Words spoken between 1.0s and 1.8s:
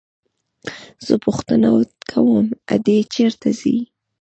زه پوښتنه